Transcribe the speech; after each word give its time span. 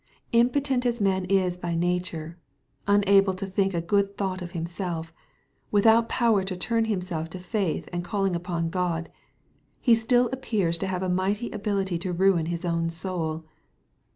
vimpotent 0.33 0.83
as 0.83 0.99
man 0.99 1.25
is 1.25 1.59
by 1.59 1.75
nature,— 1.75 2.35
^unable 2.87 3.35
to 3.37 3.45
thinkagood 3.45 4.17
thought 4.17 4.41
of 4.41 4.53
himself,— 4.53 5.13
without 5.71 6.09
power 6.09 6.43
to 6.43 6.57
turn 6.57 6.85
himself 6.85 7.29
to 7.29 7.37
faith 7.37 7.87
and 7.93 8.03
calling 8.03 8.35
upon 8.35 8.71
God,— 8.71 9.11
[he 9.79 9.93
still 9.93 10.27
appears 10.31 10.79
to 10.79 10.87
have 10.87 11.03
a 11.03 11.07
mighty 11.07 11.51
ability 11.51 11.99
to 11.99 12.13
ruin 12.13 12.47
his 12.47 12.65
own 12.65 12.89
soul. 12.89 13.45